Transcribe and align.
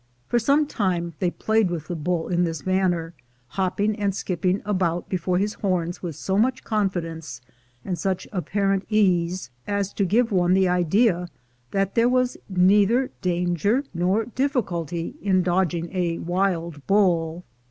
For 0.27 0.39
some 0.39 0.65
time 0.65 1.13
they 1.19 1.29
played 1.29 1.69
with 1.69 1.87
the 1.87 1.95
bull 1.95 2.27
in 2.27 2.43
this 2.43 2.65
manner, 2.65 3.13
hopping 3.49 3.95
and 3.97 4.15
skip 4.15 4.41
ping 4.41 4.63
about 4.65 5.09
before 5.09 5.37
his 5.37 5.53
horns 5.53 6.01
with 6.01 6.15
so 6.15 6.39
much 6.39 6.63
confidence, 6.63 7.39
and 7.85 7.99
such 7.99 8.27
apparent 8.31 8.87
ease, 8.89 9.51
as 9.67 9.93
to 9.93 10.03
give 10.05 10.31
one 10.31 10.55
the 10.55 10.67
idea 10.67 11.27
that 11.69 11.93
there 11.93 12.09
was 12.09 12.35
neither 12.49 13.11
danger 13.21 13.83
nor 13.93 14.25
difficulty 14.25 15.17
in 15.21 15.43
dodging 15.43 15.95
a 15.95 16.17
wild 16.17 16.87
bull. 16.87 17.43